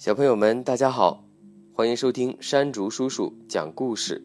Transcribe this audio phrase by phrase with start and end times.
[0.00, 1.26] 小朋友们，大家好，
[1.74, 4.24] 欢迎收听山竹叔叔讲故事。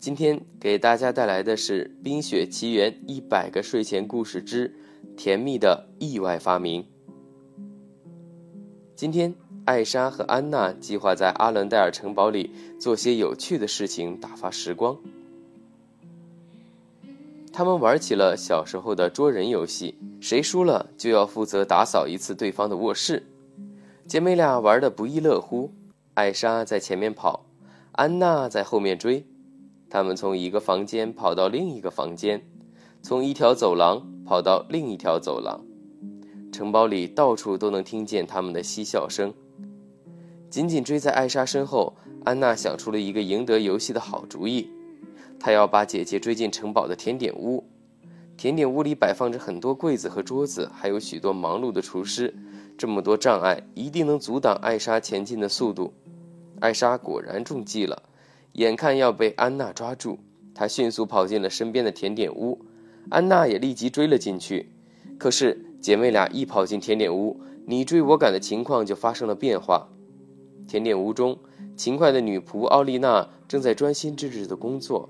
[0.00, 4.74] 今天给大家带来的是《冰雪奇缘》一百个睡前故事之
[5.16, 6.82] 《甜蜜的意外发明》。
[8.96, 9.32] 今天，
[9.66, 14.98] 艾莎和安娜计划在阿伦戴尔城堡里做些有趣的事情，打发时光。
[17.52, 23.24] 他们玩起了小时候的捉人游戏，谁输了就要负责打扫一次对方的卧室。
[24.08, 25.70] 姐妹俩玩得不亦乐乎，
[26.14, 27.44] 艾莎在前面跑，
[27.92, 29.26] 安娜在后面追。
[29.90, 32.42] 她们从一个房间跑到另一个房间，
[33.02, 35.62] 从一条走廊跑到另一条走廊。
[36.50, 39.30] 城堡里到处都能听见她们的嬉笑声。
[40.48, 41.94] 紧紧追在艾莎身后，
[42.24, 44.70] 安娜想出了一个赢得游戏的好主意。
[45.38, 47.62] 她要把姐姐追进城堡的甜点屋。
[48.38, 52.34] 甜点屋里摆放着很多柜子和桌子，还有许多忙碌的厨师。
[52.78, 55.92] 这么多障碍一定能阻挡艾莎前进的速度。
[56.60, 58.04] 艾莎果然中计了，
[58.52, 60.20] 眼看要被安娜抓住，
[60.54, 62.64] 她迅速跑进了身边的甜点屋，
[63.10, 64.70] 安娜也立即追了进去。
[65.18, 69.88] 可是姐妹俩一跑进甜点屋，你追我赶的情况就发生了变化。
[70.68, 71.36] 甜点屋中，
[71.76, 75.08] 勤快的女仆奥丽娜正在专心致志的工作，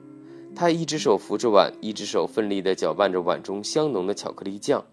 [0.54, 4.86] 她一只手扶着碗，一只手奋力地搅拌着碗中香浓的巧克力酱。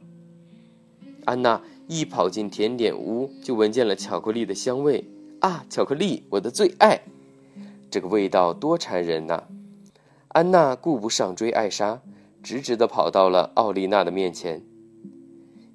[1.23, 1.61] 安娜。
[1.87, 5.07] 一跑进甜点屋，就闻见了巧克力的香味
[5.39, 5.63] 啊！
[5.69, 7.01] 巧克力，我的最爱，
[7.91, 9.43] 这个味道多馋人呐！
[10.29, 12.01] 安娜顾不上追艾莎，
[12.41, 14.63] 直直地跑到了奥丽娜的面前。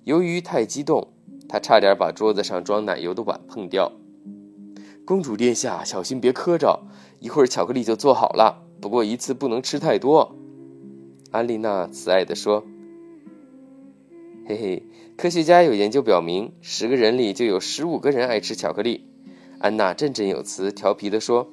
[0.03, 1.09] 由于太激动，
[1.49, 3.93] 她差点把桌子上装奶油的碗碰掉。
[5.05, 6.81] 公主殿下，小心别磕着，
[7.21, 8.67] 一会儿巧克力就做好了。
[8.81, 10.35] 不过一次不能吃太多。
[11.31, 12.65] 安丽娜慈爱地说。
[14.51, 14.83] 嘿嘿，
[15.17, 19.07] 科学家有研究表明，十个人里就有十五个人爱吃巧克力。
[19.61, 21.53] 安娜振振有词，调皮地说：“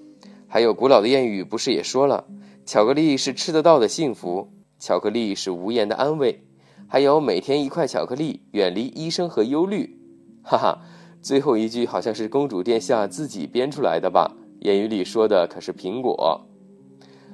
[0.50, 2.26] 还有古老的谚语，不是也说了，
[2.66, 6.44] 巧克力是吃得到的幸福，巧克力是无言的安慰，
[6.88, 9.96] 还有每天一块巧克力，远离医生和忧虑。”
[10.42, 10.82] 哈哈，
[11.22, 14.36] 最后一句好像是公主殿下自己编出来的吧？
[14.62, 16.48] 谚语里说的可是苹果。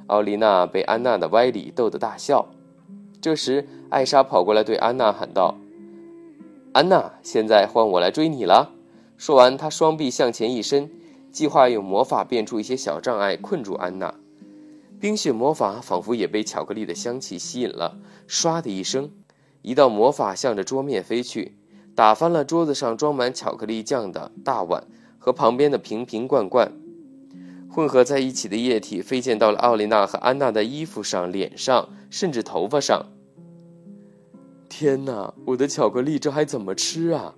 [0.07, 2.49] 奥丽娜被安娜的歪理逗得大笑。
[3.23, 5.55] 这时，艾莎跑过来对安娜喊道
[6.75, 8.73] ：“安娜，现在换我来追你了。”
[9.15, 10.91] 说完，她双臂向前一伸，
[11.31, 14.13] 计划用魔法变出一些小障碍困住安娜。
[14.99, 17.97] 冰雪魔法仿佛也被巧克力的香气吸引了，
[18.27, 19.09] 唰的一声，
[19.61, 21.55] 一道魔法向着桌面飞去，
[21.95, 24.83] 打翻了桌子上装满巧克力酱的大碗
[25.17, 26.73] 和旁边的瓶瓶罐罐。
[27.73, 33.07] 混合在一起的液体飞溅到了奥丽娜和安娜的衣服上、脸上，甚至头发上。
[34.69, 37.33] 天哪，我的巧克力这还怎么吃啊？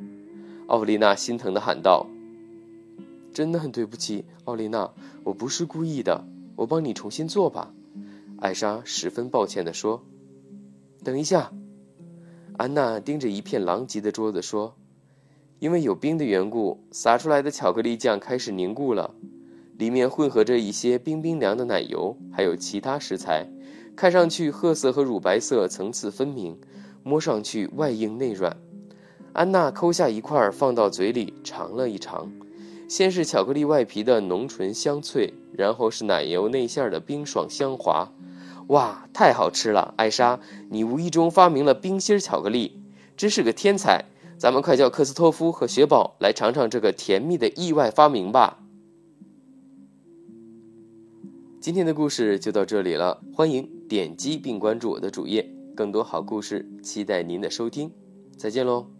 [0.68, 2.06] 奥丽娜心疼地喊道。
[3.34, 4.91] “真的很对不起，奥丽娜，
[5.24, 6.25] 我不是故意的，
[6.57, 7.74] 我帮你重新做吧。”
[8.41, 10.03] 艾莎十分抱歉地说。
[11.01, 11.53] “等一下。”
[12.59, 14.75] 安娜盯着一片狼藉的桌子说
[15.59, 19.16] ，“因为有冰的缘故，洒出来的巧克力酱开始凝固了。”
[19.78, 23.47] 里面混合着一些冰冰凉的奶油，还有其他食材，
[23.96, 26.58] 看上去褐色和乳白色层次分明，
[27.03, 28.56] 摸上去外硬内软。
[29.34, 32.31] 安娜抠下一块放到嘴里尝了一尝，
[32.88, 38.09] 先是巧克力外皮的浓醇香脆，然后是奶油内馅的冰爽香滑。
[38.68, 39.94] 哇，太好吃了！
[39.97, 42.81] 艾莎，你无意中发明了冰心巧克力，
[43.18, 44.06] 真是个天才！
[44.38, 48.57] 咱们快叫克斯托夫和雪宝来尝尝这个甜蜜的意外发明吧。
[51.65, 57.91] 今天的故事就到这里了，欢迎点击并关注我的主页，更多好故事期待您的收听，
[58.37, 58.95] 再见喽。